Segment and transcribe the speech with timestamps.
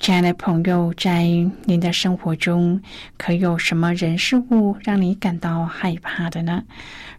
[0.00, 1.22] 亲爱的朋友，在
[1.64, 2.82] 您的生活中，
[3.16, 6.64] 可有什么人事物让你感到害怕的呢？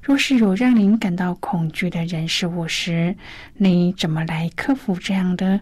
[0.01, 3.15] 若是有让您感到恐惧的人事物时，
[3.55, 5.59] 你怎么来克服这样的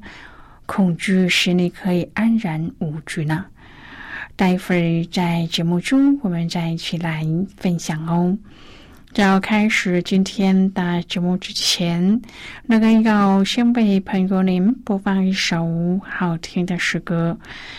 [0.66, 3.46] 恐惧，使你可以安然无惧呢？
[4.36, 8.38] 待会儿在节目中，我们再一起来分享哦。
[9.14, 12.20] 在要开始今天的节目之前，
[12.66, 17.38] 那个要先为朋友您播放一首好听的诗歌，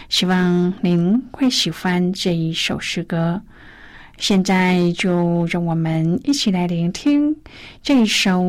[0.09, 3.43] 希望您会喜欢这一首诗歌。
[4.17, 7.35] 现在就让我们一起来聆听
[7.83, 8.45] 这一首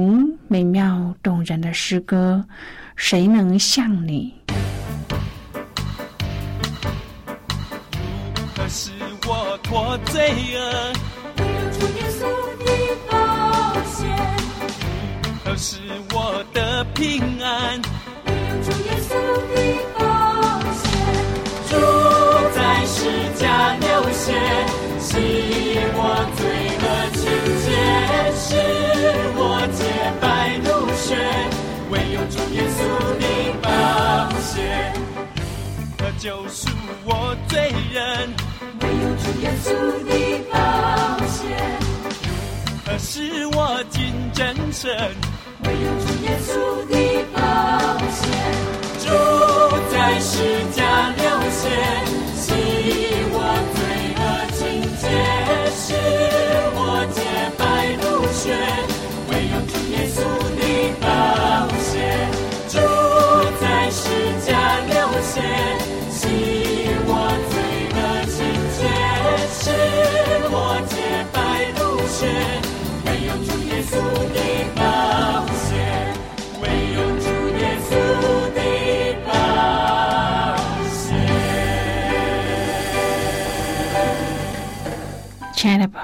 [0.47, 2.45] 美妙动人的诗歌。
[2.95, 4.31] 谁能像你？
[8.55, 8.91] 可是
[9.27, 10.93] 我脱罪了，
[15.57, 15.77] 是
[16.11, 17.81] 我的平安，
[18.25, 19.11] 唯有主耶稣
[19.53, 19.55] 的
[19.97, 19.99] 宝
[20.73, 20.83] 血。
[21.69, 21.73] 主
[22.55, 22.97] 在世
[23.39, 23.43] 家
[23.79, 24.25] 流血。
[25.07, 25.11] 是
[25.93, 25.99] 我
[26.35, 26.41] 罪
[26.81, 26.83] 恶
[27.13, 27.23] 情
[27.61, 27.67] 节，
[28.35, 28.43] 是
[29.37, 29.39] 我
[29.71, 29.79] 洁
[30.19, 30.25] 白
[30.65, 31.07] 如雪，
[31.91, 32.77] 唯有主耶稣
[33.21, 33.23] 的
[33.61, 33.65] 宝
[34.41, 34.55] 血，
[35.95, 36.67] 可救赎
[37.05, 37.09] 我
[37.47, 38.33] 罪人。
[38.81, 39.65] 唯有主耶稣
[40.09, 40.11] 的
[40.51, 40.55] 宝
[41.27, 41.37] 血，
[42.83, 44.89] 可使我进真神。
[45.67, 46.34] 唯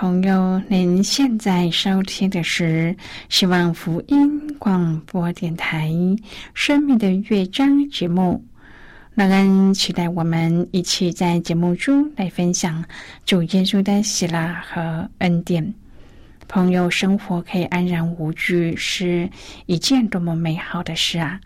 [0.02, 2.96] 朋友，您现在收听的是
[3.30, 5.90] 希望福音广播电台
[6.56, 8.44] 《生命的乐章》节目。
[9.14, 12.84] 乐恩期待我们一起在节目中来分享
[13.28, 15.72] 主耶稣的喜乐和恩典。
[16.48, 19.30] 朋友，生活可以安然无惧，是
[19.68, 21.40] 一件多么美好的事啊！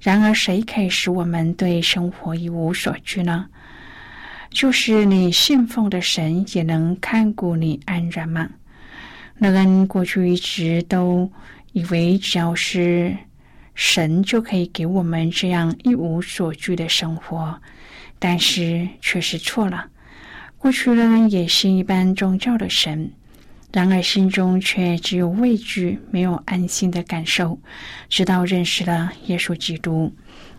[0.00, 3.46] 然而，谁可以使我们对生活一无所惧呢？
[4.52, 8.48] 就是你信奉的神也能看顾你安然吗？
[9.38, 11.30] 乐恩过去一直都
[11.72, 13.16] 以为只要是
[13.74, 17.60] 神就可以给我们这样一无所惧的生活，
[18.18, 19.86] 但是却是错了。
[20.58, 23.10] 过去呢也信一般宗教的神，
[23.72, 27.58] 然而心中却只有畏惧，没有安心的感受。
[28.08, 30.14] 直到认识了耶稣基督。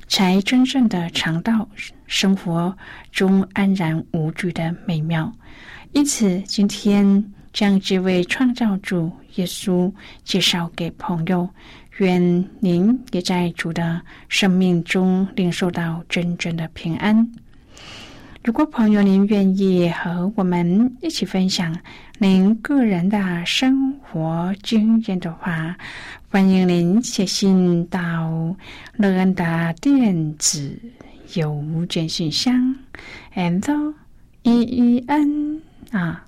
[0.05, 1.67] 才真正的尝到
[2.13, 2.77] 生活
[3.11, 5.33] 中安然无惧的美妙。
[5.93, 9.91] 因此，今天将这位创造主耶稣
[10.23, 11.49] 介绍给朋友，
[11.97, 12.21] 愿
[12.59, 13.99] 您也在主的
[14.29, 17.27] 生命中领受到真正的平安。
[18.43, 21.75] 如果朋友您愿意和我们一起分享
[22.19, 25.75] 您个人的生活经验的话，
[26.29, 28.55] 欢迎您写信到
[28.97, 30.77] 乐恩的电子
[31.33, 32.75] 邮件信箱
[33.35, 33.93] ，and
[34.43, 36.25] e e n 啊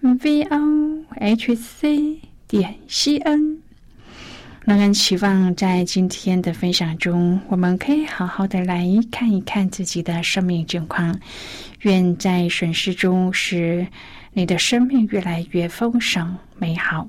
[0.00, 3.58] v o h c 点 c n。
[4.64, 11.18] 让人期望在今天的分享中，我们可以好好的来看一看自己的生命境况。
[11.80, 13.86] 愿在损失中，使
[14.32, 17.08] 你的生命越来越丰盛美好。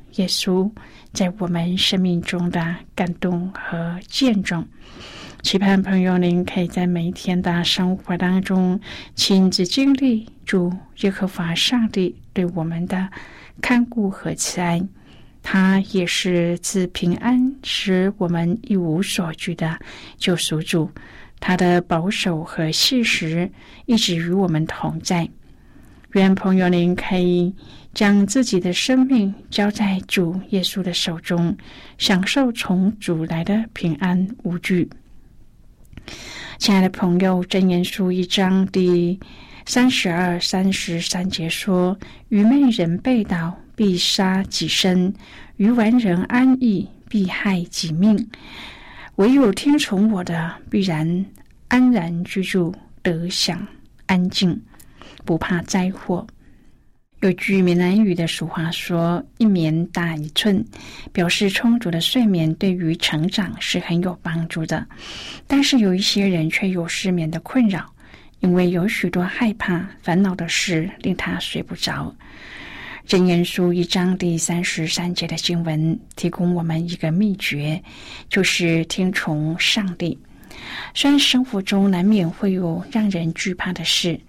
[0.15, 0.71] 耶稣
[1.13, 4.67] 在我们生命中的感动和见证。
[5.41, 8.79] 期盼朋友您可以在每一天的生活当中
[9.15, 10.71] 亲自经历主
[11.01, 13.09] 耶和华上帝对我们的。
[13.61, 14.81] 看顾和慈爱，
[15.43, 19.77] 他也是赐平安，使我们一无所惧的
[20.17, 20.89] 救赎主。
[21.39, 23.51] 他的保守和信实
[23.85, 25.29] 一直与我们同在。
[26.19, 27.53] 愿朋友您可以
[27.93, 31.55] 将自己的生命交在主耶稣的手中，
[31.97, 34.89] 享受从主来的平安无惧。
[36.57, 39.19] 亲爱的朋友，真言书一章第。
[39.63, 41.97] 三十二、三十三节说
[42.29, 45.13] ：“愚昧人被盗，必杀己身；
[45.57, 48.27] 愚顽人安逸，必害己命。
[49.17, 51.25] 唯有听从我的，必然
[51.67, 52.73] 安然居住，
[53.03, 53.65] 得享
[54.07, 54.59] 安静，
[55.25, 56.25] 不怕灾祸。”
[57.21, 60.65] 有句闽南语的俗话说：“一眠打一寸”，
[61.13, 64.87] 表示充足的睡眠对于成长是很有帮助的。
[65.45, 67.91] 但是有一些人却有失眠的困扰。
[68.39, 72.11] 因为有许多害怕、烦恼的事，令他睡不着。
[73.05, 77.79] 真言书一章第三十三节的经文提供我们一个秘诀，
[78.29, 80.17] 就是听从上帝。
[80.95, 84.19] 虽然生活中难免会有让人惧怕的事，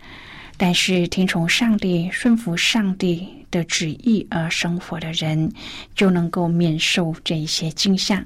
[0.64, 5.50] 但是听从上帝、顺服上帝的旨意而生活的人，
[5.92, 8.24] 就能够免受这一些惊吓。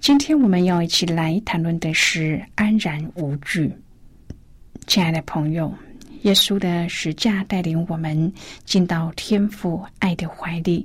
[0.00, 3.72] 今天我们要一起来谈论的是安然无惧。
[4.88, 5.72] 亲爱的朋友，
[6.22, 8.32] 耶稣的十架带领我们
[8.64, 10.84] 进到天父爱的怀里，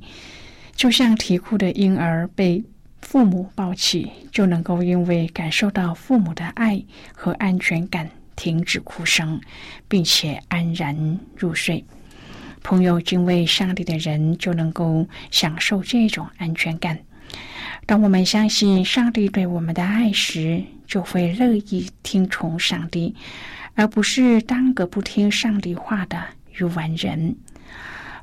[0.75, 2.63] 就像啼哭的婴儿被
[3.01, 6.79] 父母抱起，就能够因为感受到父母的爱
[7.11, 8.07] 和安全感，
[8.37, 9.41] 停止哭声，
[9.89, 11.83] 并且安然入睡。
[12.63, 16.97] 朋友敬畏上帝的人就能够享受这种安全感。
[17.85, 23.13] 当我们相信上帝对我们的爱时，就会乐意听从上帝。
[23.75, 26.23] 而不是当个不听上帝话的
[26.53, 27.35] 愚顽人。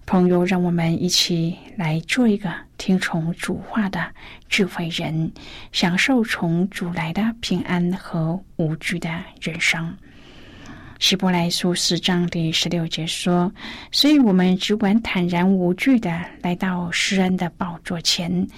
[0.04, 4.12] 朋友，让我们一起来做一个听从主话的
[4.48, 5.32] 智慧人，
[5.70, 9.08] 享受从主来的平安和无惧的
[9.40, 9.96] 人生。
[11.04, 13.52] 希伯来书四章第十六节说
[13.92, 18.48] ：“所以我们只管坦然无惧的来到施恩的宝座前，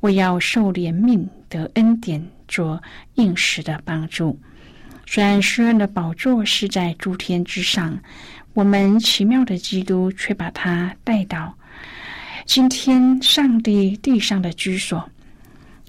[0.00, 2.82] 我要受怜悯得恩典，做
[3.14, 4.36] 应时的帮助。”
[5.06, 7.96] 虽然施恩的宝座是在诸天之上，
[8.52, 11.56] 我们奇妙的基督却把他带到
[12.44, 15.08] 今天上帝地上的居所。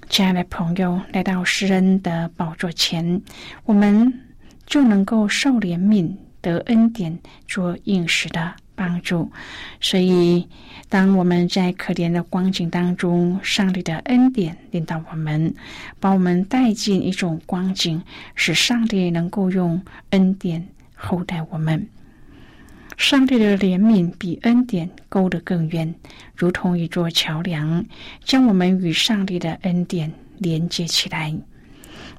[0.08, 3.20] 亲爱的朋友，来到施恩的宝座前，
[3.64, 4.20] 我们
[4.66, 8.54] 就能够受怜悯、得恩典、做应时的。
[8.76, 9.30] 帮助，
[9.80, 10.48] 所以
[10.88, 15.54] 当我们在可怜的光景当中，上帝的恩典领导我们，
[16.00, 18.02] 把我们带进一种光景，
[18.34, 19.80] 使上帝能够用
[20.10, 20.66] 恩典
[20.96, 21.86] 厚待我们。
[22.96, 25.94] 上帝的怜悯比恩典勾得更远，
[26.34, 27.84] 如同一座桥梁，
[28.24, 31.32] 将我们与上帝的恩典连接起来。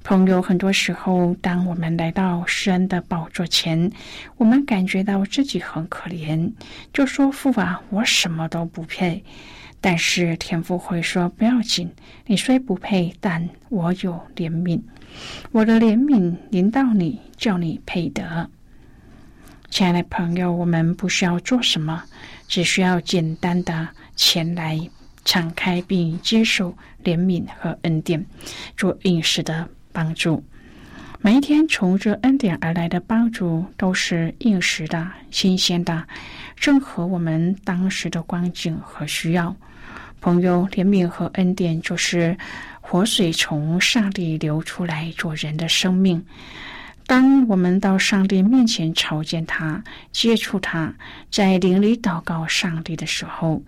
[0.06, 3.92] 朋友，很多时候，当我们来到施恩的宝座前，
[4.38, 6.52] 我们感觉到自己很可怜，
[6.94, 9.24] 就说：“父啊，我什么都不配。”
[9.82, 11.92] 但是天父会说：“不要紧，
[12.28, 14.80] 你虽不配，但我有怜悯，
[15.52, 18.48] 我的怜悯临到你，叫你配得。”
[19.72, 22.04] 亲爱的朋友，我们不需要做什么，
[22.48, 24.80] 只需要简单的前来，
[25.24, 28.24] 敞开并接受怜悯和恩典，
[28.78, 29.68] 做应时的。
[29.96, 30.44] 帮助
[31.22, 36.06] 每一天从这恩典而来的帮助都是应时的、新鲜的，
[36.58, 39.56] 正合我们当时的光景和需要。
[40.20, 42.38] 朋友，怜悯和恩典就是
[42.82, 46.24] 活水从上帝流出来做人的生命。
[47.08, 50.94] 当我们到上帝面前朝见他、接触他，
[51.32, 53.62] 在灵里祷告上帝的时候，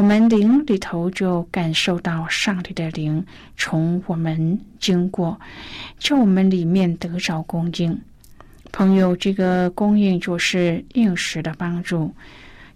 [0.00, 3.22] 我们灵里头就感受到上帝的灵
[3.58, 5.38] 从我们经过，
[5.98, 8.00] 叫我们里面得着供应。
[8.72, 12.10] 朋友，这个供应就是应时的帮助，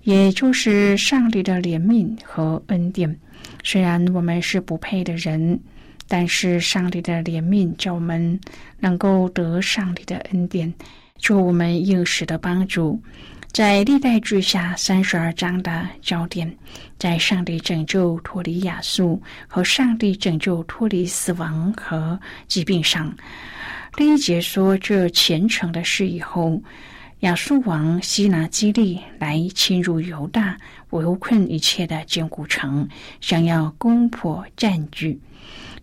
[0.03, 3.19] 也就是上帝的怜悯和恩典。
[3.63, 5.59] 虽然我们是不配的人，
[6.07, 8.39] 但是上帝的怜悯叫我们
[8.81, 10.71] 能够得上帝的恩典，
[11.17, 13.01] 做我们应时的帮助。
[13.55, 16.53] 在历代之下三十二章的焦点，
[16.99, 22.19] 在上帝拯救脱离亚述和上帝拯救脱离死亡和
[22.49, 23.15] 疾病上。
[23.97, 26.61] 第一节说这虔诚的事以后，
[27.21, 30.57] 亚述王西拿基利来侵入犹大，
[30.91, 32.89] 围困一切的坚固城，
[33.21, 35.17] 想要攻破占据。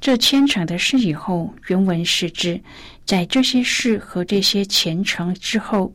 [0.01, 2.61] 这虔诚的事以后，原文是指
[3.05, 5.93] 在这些事和这些虔诚之后。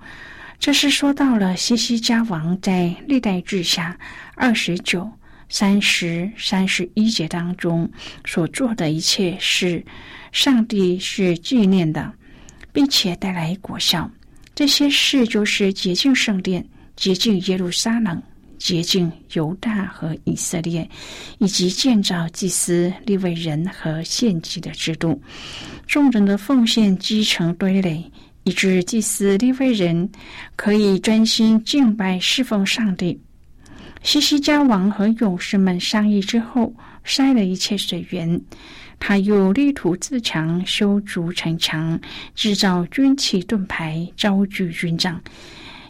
[0.58, 3.96] 这是说到了西西家王在历代志下
[4.34, 5.08] 二十九、
[5.48, 7.88] 三十、三十一节当中
[8.24, 9.84] 所做的一切事，
[10.32, 12.12] 上帝是纪念的，
[12.72, 14.10] 并且带来果效。
[14.54, 18.20] 这些事就是洁净圣殿、洁净耶路撒冷、
[18.58, 20.88] 洁净犹大和以色列，
[21.38, 25.20] 以及建造祭司、立位人和献祭的制度。
[25.86, 28.10] 众人的奉献积成堆垒。
[28.46, 30.08] 以致祭司利未人
[30.54, 33.20] 可以专心敬拜侍奉上帝。
[34.04, 36.72] 西西家王和勇士们商议之后，
[37.04, 38.40] 筛了一切水源。
[39.00, 42.00] 他又力图自强，修筑城墙，
[42.36, 45.20] 制造军器盾牌，招聚军长，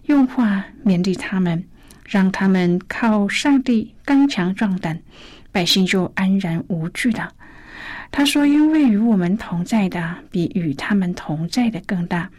[0.07, 1.63] 用话勉励他们，
[2.07, 4.99] 让他们靠上帝刚强壮胆，
[5.53, 7.31] 百姓就安然无惧了。
[8.11, 12.31] 他说：“因为与我们同在的比与他们同在的更大，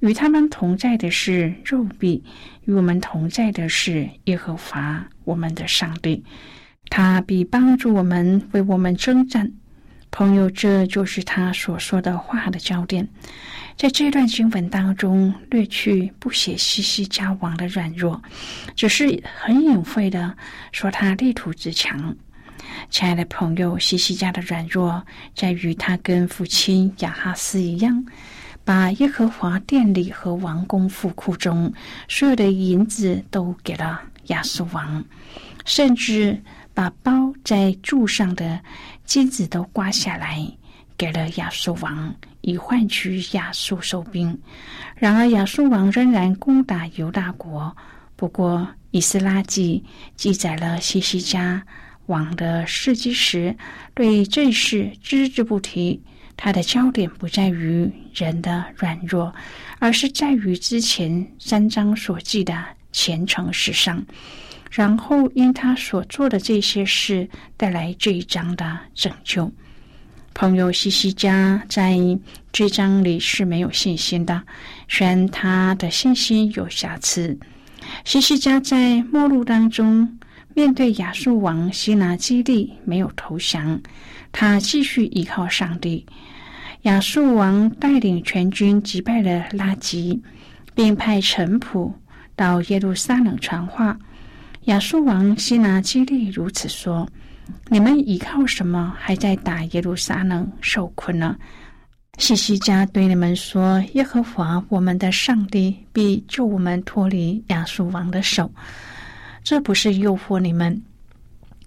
[0.00, 2.22] 与他们同在的是肉臂，
[2.64, 6.24] 与我们同在的是耶和华我们的上帝。
[6.88, 9.52] 他必帮助我们，为我们征战。”
[10.12, 13.06] 朋友，这就是他所说的话的焦点。
[13.76, 18.20] 在这段经文当中，略去不写西西家王的软弱，
[18.74, 20.36] 只是很隐晦的
[20.72, 22.16] 说他力图自强。
[22.88, 28.04] 亲爱的朋友，西西家的软弱在于他跟父亲亚哈斯一样，
[28.64, 31.72] 把耶和华殿里和王宫府库中
[32.08, 35.04] 所有的银子都给了亚述王，
[35.64, 36.40] 甚至
[36.72, 38.60] 把包在柱上的
[39.04, 40.44] 金子都刮下来
[40.96, 44.36] 给了亚述王，以换取亚述收兵。
[44.96, 47.76] 然而亚述王仍然攻打犹大国。
[48.16, 49.82] 不过，以斯拉记
[50.16, 51.62] 记载了西西家。
[52.10, 53.56] 王的事迹时，
[53.94, 56.02] 对这事只字不提。
[56.36, 59.32] 他的焦点不在于人的软弱，
[59.78, 64.04] 而是在于之前三章所记的前程史上。
[64.70, 69.52] 然后因他所做的这些事，带来这一章的拯救。
[70.32, 71.98] 朋友西西家在
[72.50, 74.42] 这章里是没有信心的，
[74.88, 77.38] 虽然他的信心有瑕疵。
[78.04, 80.19] 西西家在末路当中。
[80.54, 83.80] 面对亚述王希拿基利没有投降，
[84.32, 86.04] 他继续依靠上帝。
[86.82, 90.20] 亚述王带领全军击败了拉吉，
[90.74, 91.92] 并派臣仆
[92.34, 93.96] 到耶路撒冷传话。
[94.64, 97.08] 亚述王希拿基利如此说
[97.68, 101.36] ：“你们依靠什么，还在打耶路撒冷受困呢？”
[102.18, 108.50] 西西家对你们说：“耶和华我们的上帝必救我们脱离亚述王的手。”
[109.42, 110.82] 这不是诱惑你们，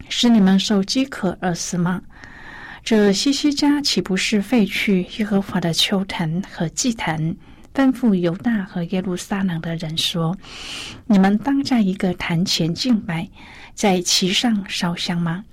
[0.10, 2.01] 使你们受饥渴而死吗？
[2.84, 7.36] 这西西家岂不是废去耶和华的秋坛和祭坛，
[7.74, 10.38] 吩咐犹大和耶路撒冷的人说
[11.08, 13.27] ：“你们当在一个坛前敬拜，
[13.74, 15.44] 在其上烧香吗？”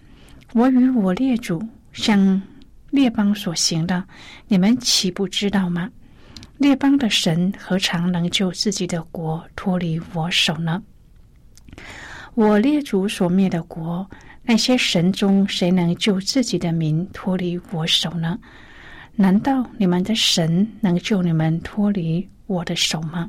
[0.52, 1.62] 我与我列祖
[1.92, 2.42] 向
[2.90, 4.04] 列邦所行的，
[4.48, 5.88] 你们岂不知道吗？
[6.58, 10.82] 列邦的神何尝能救自己的国脱离我手呢？
[12.34, 14.08] 我列祖所灭的国，
[14.42, 18.38] 那些神中谁能救自己的民脱离我手呢？
[19.16, 23.28] 难道你们的神能救你们脱离我的手吗？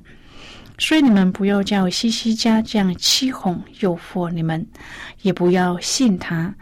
[0.77, 4.65] 所以你们不要叫西西家这样欺哄诱惑你们，
[5.23, 6.53] 也不要信他，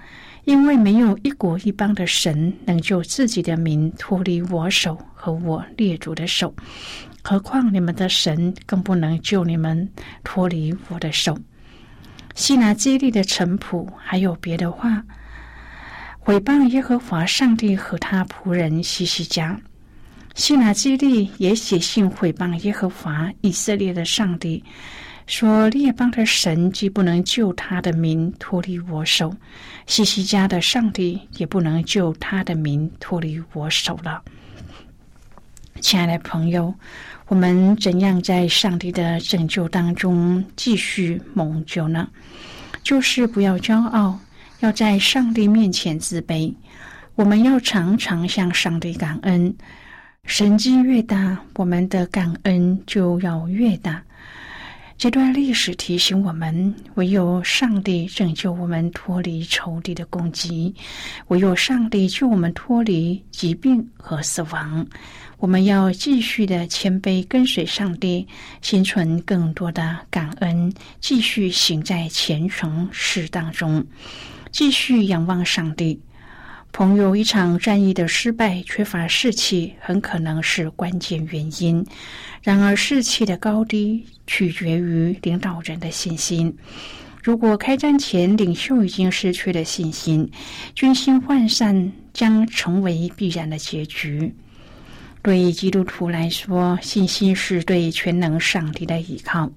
[0.46, 6.54] 因为没有一国一邦的神能救自己的民脱离我手和我列祖的手，
[7.22, 9.88] 何况你们的神更不能救你们
[10.24, 11.38] 脱离我的手。
[12.40, 15.04] 西拿基利的臣仆还有别的话，
[16.20, 19.60] 毁谤耶和华上帝和他仆人西西家。
[20.36, 24.64] 西拿基利也写信毁谤耶和华以色列的上帝，
[25.28, 29.36] 说列邦的神既不能救他的民脱离我手，
[29.86, 34.24] 西西家的上帝也不能救他的民脱离我手了。
[35.82, 36.74] 亲爱的朋友，
[37.30, 42.08] 我们怎样在上帝的拯救当中继续蒙救呢？
[42.82, 44.20] 就是不要骄傲，
[44.62, 46.52] 要在上帝面前自卑。
[47.14, 49.54] 我们要常常向上帝感恩。
[50.24, 54.02] 神迹越大，我们的感恩就要越大。
[55.00, 60.76] 这段历史提醒我们：唯有上帝拯救我们脱离仇敌的攻击，
[61.30, 64.86] 唯有上帝救我们脱离疾病和死亡。
[65.38, 68.28] 我们要继续的谦卑跟随上帝，
[68.62, 73.82] 心存更多的感恩，继续行在虔诚事当中，
[74.52, 75.98] 继续仰望上帝。
[76.72, 81.86] 朋友，一场战役的失败，缺乏士气，很可能是关键原因。
[82.42, 86.56] 然而，士气的高低取决于领导人的信心。
[87.22, 90.32] 如果开战前领袖已经失去了信心，
[90.74, 94.34] 军心涣散将成为必然的结局。
[95.22, 99.52] 对基督徒来说，信心是对全能上帝的依靠。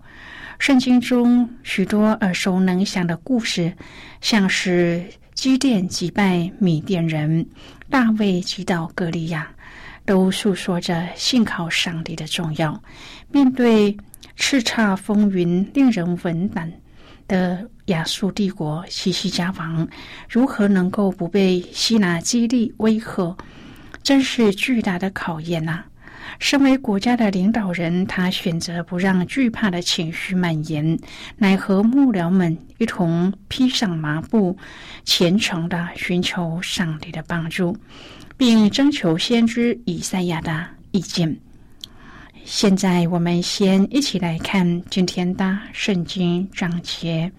[0.58, 3.72] 圣经中许多耳熟能详的故事，
[4.20, 5.04] 像是。
[5.42, 7.44] 基甸击败米甸人，
[7.90, 9.50] 大卫击倒歌利亚，
[10.04, 12.80] 都诉说着信靠上帝的重要。
[13.32, 13.96] 面对
[14.38, 16.72] 叱咤风云、令人闻胆
[17.26, 19.88] 的亚述帝国西西家王，
[20.28, 23.36] 如何能够不被希拿基利威吓？
[24.04, 25.82] 真是巨大的考验呐！
[26.38, 30.98] 身为国家的领导人，他选择不让惧怕的情绪蔓延，
[31.36, 34.56] 乃和幕僚们一同披上麻布，
[35.04, 37.76] 虔诚的寻求上帝的帮助，
[38.36, 41.36] 并征求先知以赛亚的意见。
[42.44, 47.30] 现在，我们先一起来看今天的圣经章节。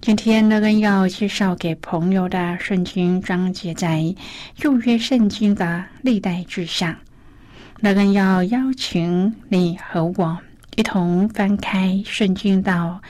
[0.00, 4.14] 今天乐恩要介绍给朋友的圣经章节，在
[4.56, 6.98] 旧约圣经的历代志下。
[7.78, 10.38] 那个要邀请你和我
[10.76, 13.00] 一同翻开圣经到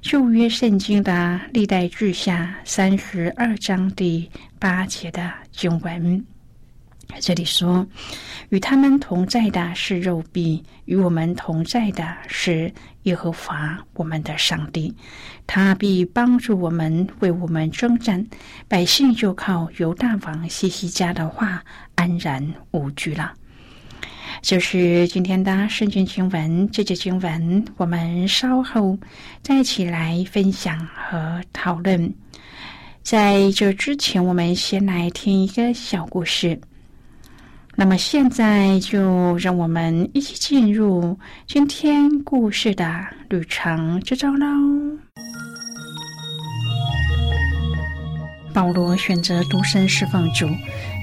[0.00, 6.24] 旧约圣经的历代志下三十二章第八节的经文。
[7.20, 7.86] 这里说
[8.48, 14.92] ：“与他们同在的是肉币，与我们同在的是耶和华我们的上帝，
[15.46, 18.26] 他必帮助我们，为我们征战。
[18.68, 21.62] 百姓就靠犹大王西西家的话
[21.94, 23.34] 安然无惧了。”
[24.44, 28.94] 就是今天的圣经经文，这节经文我们稍后
[29.40, 32.12] 再一起来分享和讨论。
[33.02, 36.60] 在这之前，我们先来听一个小故事。
[37.74, 44.46] 那么现在就让我们一起进入今天故事的旅程之中喽。
[48.52, 50.46] 保罗选择独身侍奉主。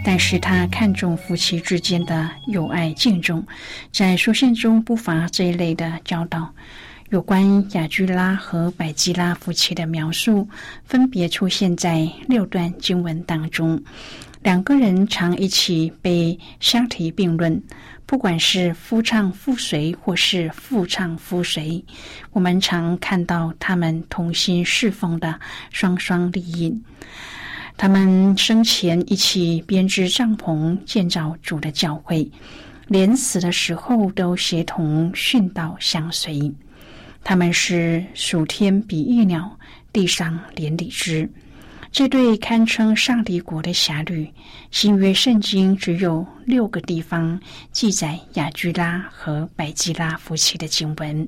[0.03, 3.45] 但是他看重夫妻之间的友爱敬重，
[3.91, 6.53] 在书信中不乏这一类的教导。
[7.09, 10.47] 有关雅居拉和百基拉夫妻的描述，
[10.85, 13.81] 分别出现在六段经文当中。
[14.41, 17.61] 两个人常一起被相提并论，
[18.05, 21.83] 不管是夫唱妇随，或是妇唱夫随，
[22.31, 26.75] 我们常看到他们同心侍奉的双双利益。
[27.77, 32.29] 他们生前一起编织帐篷，建造主的教会，
[32.88, 36.51] 连死的时候都协同殉道相随。
[37.23, 39.57] 他们是属天比翼鸟，
[39.91, 41.29] 地上连理枝。
[41.91, 44.25] 这对堪称上帝国的侠侣，
[44.71, 47.38] 新约圣经只有六个地方
[47.71, 51.27] 记载雅居拉和百基拉夫妻的经文，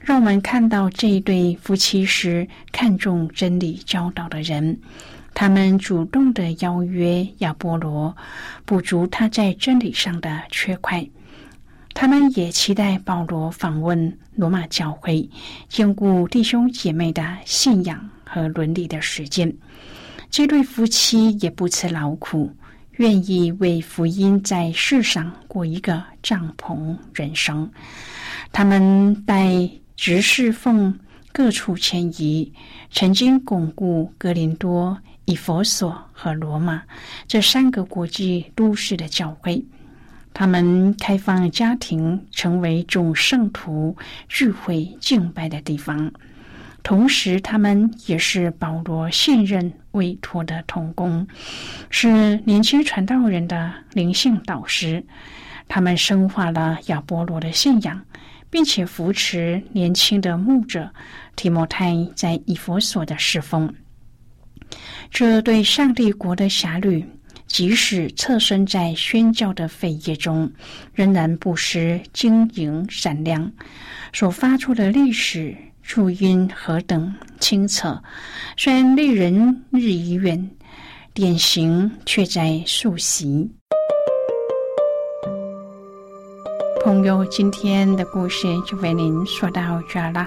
[0.00, 4.78] 让我们看到这一对夫妻是看重真理教导的人。
[5.34, 8.14] 他们主动的邀约亚波罗，
[8.64, 11.04] 补足他在真理上的缺块。
[11.94, 15.28] 他们也期待保罗访问罗马教会，
[15.68, 19.52] 兼顾弟兄姐妹的信仰和伦理的实践。
[20.30, 22.50] 这对夫妻也不辞劳苦，
[22.92, 27.70] 愿意为福音在世上过一个帐篷人生。
[28.52, 30.98] 他们带执事奉
[31.32, 32.50] 各处迁移，
[32.90, 34.96] 曾经巩固格林多。
[35.24, 36.82] 以佛所和罗马
[37.26, 39.64] 这三个国际都市的教会，
[40.34, 43.96] 他们开放家庭成为众圣徒
[44.28, 46.10] 聚会敬拜的地方。
[46.82, 51.24] 同时，他们也是保罗信任委托的同工，
[51.90, 55.04] 是年轻传道人的灵性导师。
[55.68, 58.02] 他们深化了亚波罗的信仰，
[58.50, 60.90] 并且扶持年轻的牧者
[61.36, 63.72] 提摩太在以佛所的侍奉。
[65.10, 67.04] 这对上帝国的侠侣，
[67.46, 70.50] 即使侧身在宣教的废业中，
[70.94, 73.52] 仍然不失晶莹闪亮，
[74.12, 78.02] 所发出的历史注音何等清澈！
[78.56, 80.50] 虽然离人日已远，
[81.12, 83.50] 典型却在溯习。
[86.84, 90.26] 朋友，今天的故事就为您说到这儿了。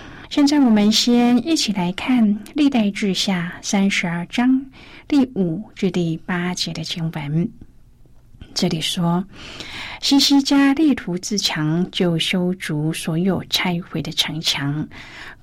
[0.31, 4.65] 现在，我们先一起来看《历代志下》三十二章
[5.05, 7.51] 第五至第八节的经文。
[8.53, 9.25] 这里说
[9.99, 14.87] ：“西西家力图自强，就修筑所有拆毁的城墙，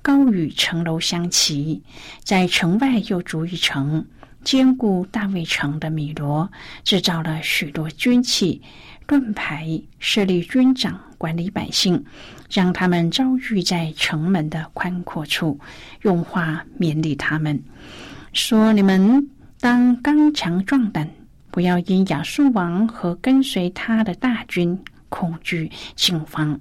[0.01, 1.83] 高与城楼相齐，
[2.23, 4.03] 在城外又筑一城，
[4.43, 6.49] 坚固大卫城的米罗，
[6.83, 8.59] 制造了许多军器。”
[9.05, 12.05] 盾牌设立军长管理百姓，
[12.51, 15.59] 让他们遭遇在城门的宽阔处，
[16.01, 17.61] 用话勉励他们
[18.33, 21.07] 说：“你们当刚强壮胆，
[21.51, 24.77] 不要因亚述王和跟随他的大军
[25.09, 26.59] 恐惧惊慌，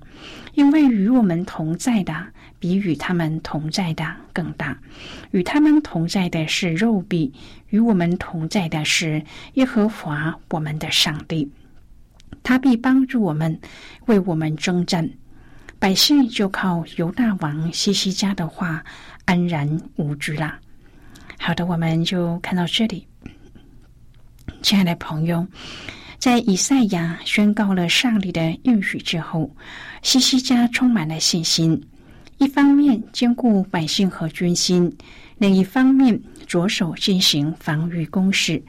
[0.54, 2.14] 因为与我们同在的
[2.58, 4.78] 比与他们同在的更大。
[5.30, 7.32] 与他们同在的是肉臂，
[7.70, 9.22] 与我们同在的是
[9.54, 11.50] 耶和华我们的上帝。”
[12.42, 13.60] 他必帮助我们，
[14.06, 15.10] 为我们征战。
[15.78, 18.84] 百姓就靠犹大王西西家的话
[19.24, 20.58] 安然无惧啦。
[21.38, 23.06] 好的，我们就看到这里。
[24.60, 25.46] 亲爱的朋友，
[26.18, 29.54] 在以赛亚宣告了上帝的应许之后，
[30.02, 31.80] 西西家充满了信心。
[32.38, 34.92] 一方面兼顾百姓和军心，
[35.38, 38.60] 另一方面着手进行防御攻势。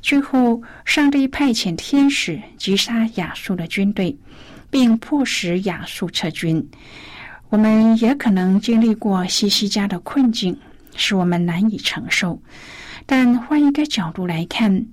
[0.00, 4.16] 最后，上帝派遣天使击杀亚述的军队，
[4.76, 6.62] 并迫使亚述撤军。
[7.48, 10.54] 我们也可能经历过西西家的困境，
[10.94, 12.38] 使我们难以承受。
[13.06, 14.86] 但换一个角度来看，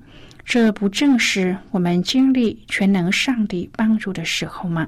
[0.45, 4.87] 这不正是我们经历全能上帝帮助的时候吗？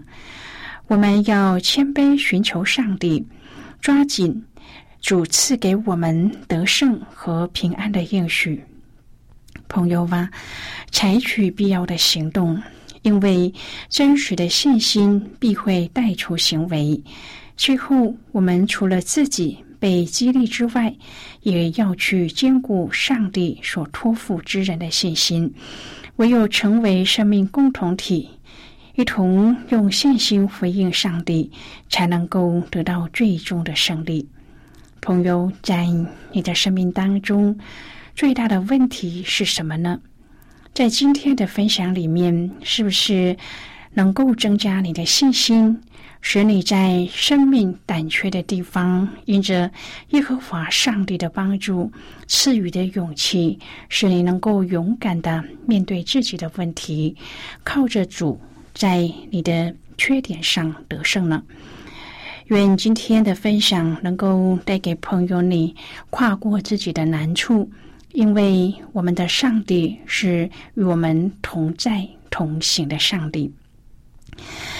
[0.87, 3.27] 我们要谦卑寻求上帝，
[3.81, 4.45] 抓紧
[5.01, 8.63] 主赐给我们得胜和平安的应许。
[9.67, 10.29] 朋友吧，
[10.89, 12.61] 采取必要的行动，
[13.05, 13.53] 因为
[13.87, 16.99] 真实的信心必会带出行为。
[17.55, 20.91] 最后，我们除了自己被激励之外，
[21.43, 25.53] 也要去兼顾上帝所托付之人的信心。
[26.15, 28.27] 唯有成为生命共同体，
[28.95, 31.51] 一同用信心回应上帝，
[31.89, 34.27] 才能够得到最终的胜利。
[34.99, 35.85] 朋友，在
[36.31, 37.55] 你的生命当中。
[38.15, 39.99] 最大的问题是什么呢？
[40.75, 43.37] 在今天的分享里面，是不是
[43.93, 45.81] 能够增加你的信心，
[46.19, 49.71] 使你在生命胆怯的地方，因着
[50.09, 51.89] 耶和华上帝的帮助
[52.27, 53.57] 赐予的勇气，
[53.87, 57.15] 使你能够勇敢的面对自己的问题，
[57.63, 58.37] 靠着主
[58.73, 61.41] 在你的缺点上得胜呢？
[62.47, 65.73] 愿今天的分享能够带给朋友你
[66.09, 67.71] 跨过自己的难处。
[68.15, 73.51] 因为我们的上帝是与我们同在同行的上帝，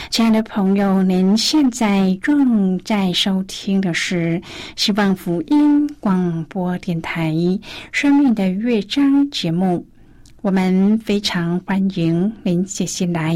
[0.10, 4.42] 亲爱的朋友，您现在正在收听的是
[4.78, 7.34] 希望福音广播电台
[7.92, 9.86] 《生命的乐章》节目。
[10.42, 13.36] 我们非常欢迎您写信来，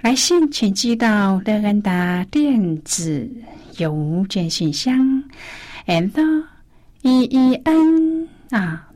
[0.00, 3.28] 来信请寄到乐安达电子
[3.78, 5.24] 邮件信箱
[5.86, 6.12] ，and
[7.02, 8.88] e e n 啊。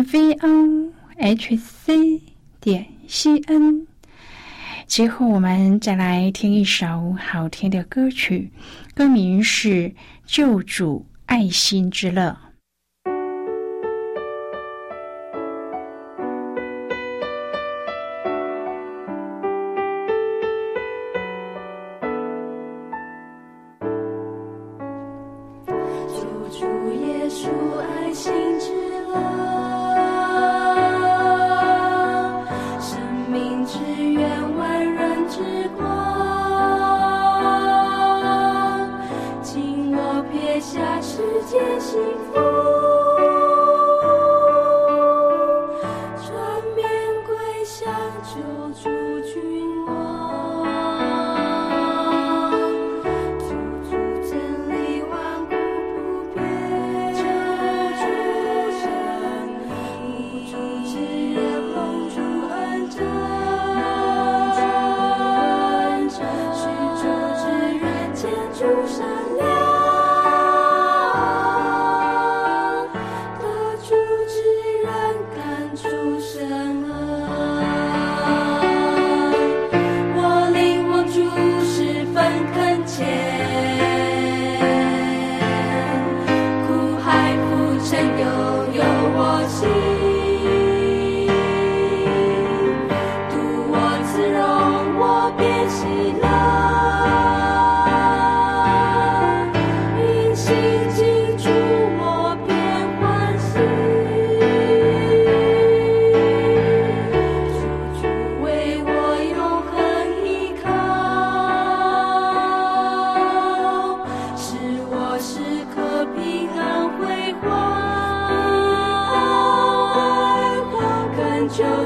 [0.00, 2.22] V o h c
[2.62, 3.86] 点 c n。
[4.86, 8.50] 最后，我们再来听一首好听的歌曲，
[8.94, 9.68] 歌名是
[10.24, 12.30] 《救主爱心之乐》。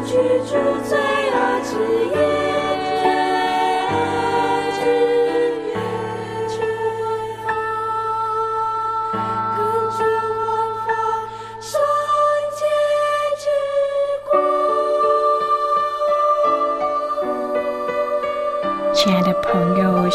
[0.04, 0.12] 居
[0.44, 0.54] 住
[0.84, 0.98] 罪
[1.32, 1.74] 恶之
[2.10, 2.35] 夜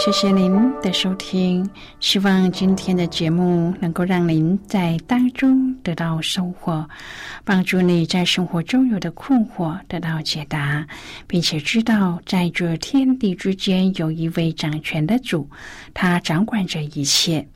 [0.04, 1.70] 谢谢您的收听。
[2.00, 6.90] 希望今天的节目能够让您在当中得到收获，
[7.46, 10.88] 帮助你在生活中有的困惑得到解答，
[11.28, 15.48] 并且知道在这天地之间有一位掌权的主，
[15.94, 17.48] 他掌管着一切。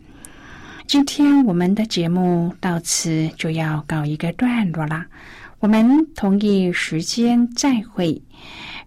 [0.86, 5.04] 今天我们的节目到此就要告一个段落了，
[5.66, 8.22] 我们同一时间再会。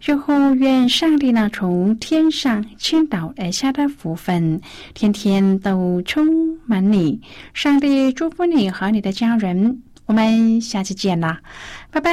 [0.00, 4.60] 日后愿上帝呢从天上倾倒而下的福分，
[4.94, 7.20] 天天都充满你。
[7.52, 9.82] 上帝祝福你和你的家人。
[10.06, 11.40] 我们下期见啦，
[11.90, 12.12] 拜拜。